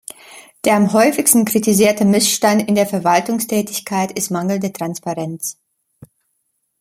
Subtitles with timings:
[0.65, 5.59] Der am häufigsten kritisierte Missstand in der Verwaltungstätigkeit ist mangelnde Transparenz.